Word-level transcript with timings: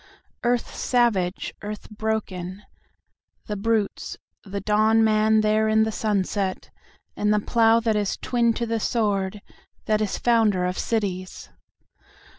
Earth 0.43 0.73
savage, 0.75 1.53
earth 1.61 1.87
broken, 1.91 2.63
the 3.45 3.55
brutes, 3.55 4.17
the 4.43 4.59
dawn 4.59 5.03
man 5.03 5.41
there 5.41 5.69
in 5.69 5.83
the 5.83 5.91
sunset, 5.91 6.71
And 7.15 7.31
the 7.31 7.39
Plough 7.39 7.81
that 7.81 7.95
is 7.95 8.17
twin 8.17 8.53
to 8.53 8.65
the 8.65 8.79
Sword, 8.79 9.41
that 9.85 10.01
is 10.01 10.17
founder 10.17 10.65
of 10.65 10.79
cities! 10.79 11.49